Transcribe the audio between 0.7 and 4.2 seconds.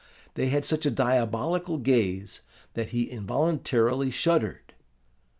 a diabolical gaze that he involuntarily